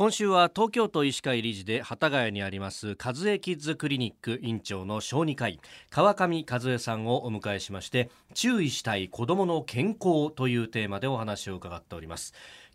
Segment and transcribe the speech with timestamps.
[0.00, 12.32] 今週は東京都医師会理事で幡ヶ谷にあります和江キッズクリニック院長の小児科医川上和江さんをお迎えしまして注意したい子どもの健康というテーマでお話を伺っております。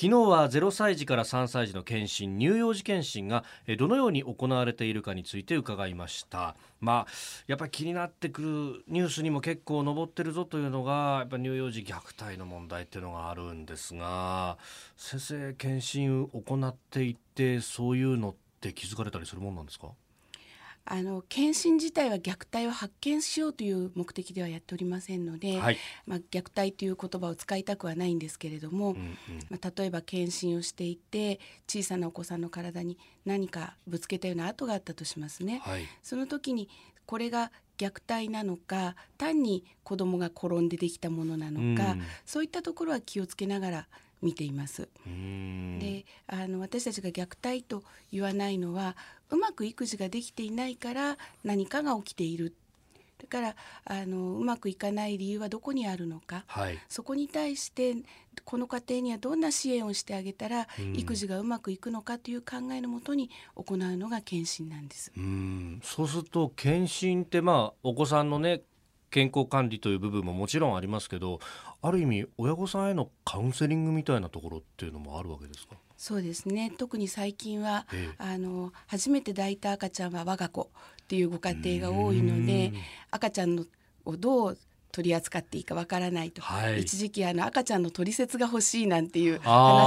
[0.00, 3.42] 昨日は0歳児から3歳児の検診乳幼児検診が
[3.78, 6.54] どのように行われているかについて伺いました。
[6.80, 7.06] まあ
[7.48, 11.94] やっぱり気になってくるニュースにも結構上ってるぞというのがやっぱ乳幼児虐
[12.24, 14.56] 待の問題っていうのがあるんですが
[14.96, 19.88] 先生検診を行っていてそういうのって気づかれたりするもんなんですか？
[20.90, 29.16] あの検診自体は虐待を発見しようという目的ではやっておりませんので、はい、まあ、虐待という言葉を使いたくはないんですけれども、うんうん、
[29.50, 35.60] まあ、例えば検診をしていて小さなお子さんの体に何かぶつけたような跡があったとしますね。
[35.62, 36.70] はい、その時に
[37.04, 43.88] これが虐待なのか単に子供が転んでできたものなのか、うん、そういったところは気をつけながら
[44.22, 44.88] 見ています。
[45.78, 47.82] であの私たちが虐待と
[48.12, 48.96] 言わないのは
[49.30, 52.54] うまく育児ができていないから何かが起きている。
[53.18, 57.96] だからあのうまくいかない理由はどこにあるのか、はい、そこに対して
[58.44, 65.12] この家庭にはどんな支援をしてあげたら、育児がうまくいくのかという考えのもとに行うのが検診なんです。
[65.16, 65.80] うん。
[65.82, 68.62] そうすると検診ってまあお子さんのね
[69.10, 71.40] 健康管理という部分ももちろんありますけど
[71.82, 75.76] ある意味親御さんへのカウンセリングみたいなところっていうのもあるわけですか？
[75.96, 76.72] そうですね。
[76.76, 80.70] 特に最近は、ええ、あの初めて抱いた赤ちゃんは我が子
[81.02, 82.72] っていうご家庭が多いので
[83.10, 83.64] 赤ちゃんの
[84.04, 84.58] をどう
[84.98, 89.46] 取り扱っていいかわからないと、はい、一時期あの赤ちゃんの取説が欲しいなんていう話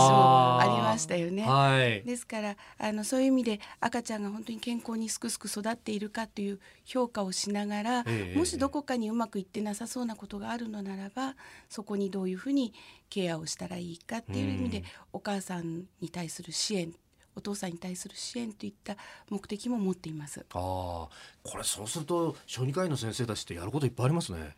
[0.09, 1.43] もありましたよね。
[1.43, 11.35] はい、ですからあのそういう意味で赤ちゃんが本当に健康にすくすく育っているかという評価をしながら、えー、もしどこかにうまくいってなさそうなことがあるのならば
[11.67, 12.73] そこにどういうふうに
[13.09, 16.93] ケアをしたらいいかっていう意味で、お母さんに対する支援
[17.35, 18.97] お父さんに対する支援といった
[19.29, 20.45] 目的も持っています。
[20.53, 21.09] ああ、こ
[21.57, 24.55] れそうすると小児科医の先生たちってやることいっぱいありますね。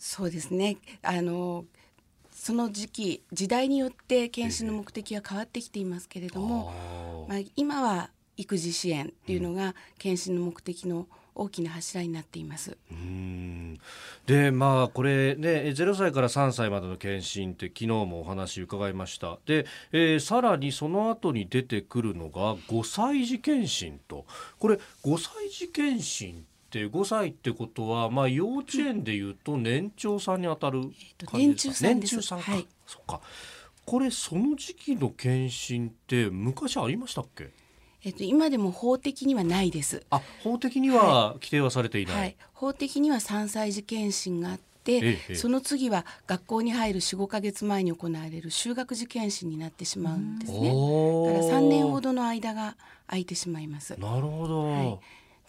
[0.00, 0.78] そうですね。
[1.02, 1.66] あの
[2.32, 12.78] その時期時代によって検診の目的は変わってきていますけれども、まあ、今は育児支援っていうのが検診の目的の大きな柱になっています。
[12.90, 13.78] うん。
[14.24, 19.38] でまあこれね0歳から3歳までの検診って昨日もお話伺いました。
[19.44, 24.24] で、えー、さらにその後に出てくるのが5歳児検診と。
[24.58, 30.82] これ5歳児検診って5歳ってことは、まあ、幼稚園でいうと年長さんに当たる
[31.26, 33.20] 感じですか、年中さんか、はい、そっか。
[33.84, 37.50] これその時期の検診って昔ありましたっけ？
[38.04, 40.06] えっと、今でも法的にはないです。
[40.10, 42.16] あ、法的には規定はされていない。
[42.16, 50.58] はい、法的には3歳児検診があって、ええ、その次は学校に入る4、5か月前に行われる就学時検診になってしまうんですね。
[50.58, 50.74] だから
[51.60, 52.76] 3年ほどの間が
[53.08, 53.98] 空いてしまいます。
[53.98, 54.66] なるほど。
[54.70, 54.98] はい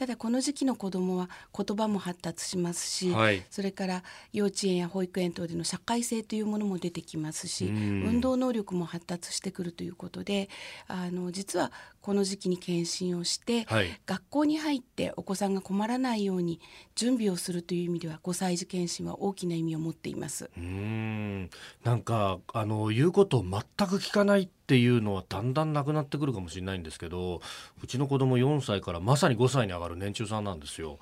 [0.02, 4.04] ただこの時期の子どもは言葉も発達しますし、はい、それから
[4.34, 10.50] 幼稚園や保育園等での社会性というものも出てきますし、運動能力も発達してくるということで
[10.88, 16.60] あの実はこの時期に検診をして、はい、学校に入ってお子さんが困らないように
[16.96, 20.50] 準備をするという意味では5歳児検診は大きな意味を持っています。
[20.58, 21.50] うん。
[21.84, 27.42] なんかあの言うことを全く聞かないっていうのはだんだんなくなってくるかもしれないんですけど
[27.84, 30.98] うちの子供4歳からまさに5歳に上がる年中さんなんですよ。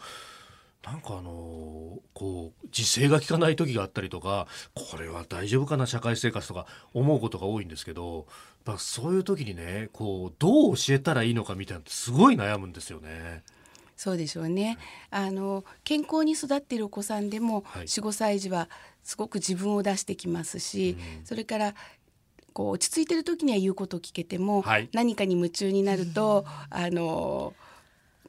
[0.84, 8.26] なんかあのこう自制が効かない時があったりとかこれは大丈夫かな社会生活とか思うことが多いんですけど
[8.66, 13.44] やそういう時にねこうどう教えたらいいのかみたいなすごい悩むんですよね。
[13.96, 14.78] そうでしょうね。
[15.12, 18.70] あの健康に育っているお子さんでも、はい、45歳児は
[19.04, 21.76] すごく自分を出してきますし、うん、それから
[22.60, 27.54] こう落ち着いてる時には言うことを聞けても、はい、何かに夢中になると、あの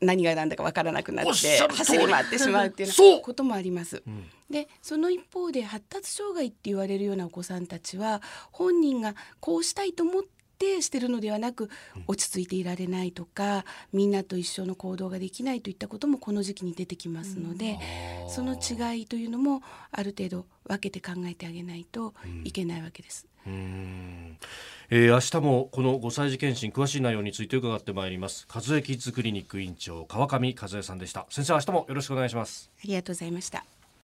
[0.00, 4.04] 何が何だか分からなくなって走り回ってしまうっていうこともあります。
[4.06, 11.69] うん、でその一方で発達障害って言われるようなお子さんたちは本人がこうしたいと思ってしてるのではなく
[12.06, 17.78] 落ち着いていられないとかみんなと一緒の行動ができないといったこともこの時期に出てきますので、
[18.26, 19.60] うん、その違いというのも
[19.90, 22.14] ある程度分けて考えてあげないと
[22.44, 23.26] いけないわけです。
[23.46, 24.38] うん。
[24.92, 28.46] えー、明日もこの5歳児検診詳しい内容について伺ってまいります。
[28.52, 31.26] 和江キッズクリニック院長川上和江さんでした。
[31.31, 32.70] 先生明日もよろしくお願いします。
[32.78, 33.80] ありがとうございました。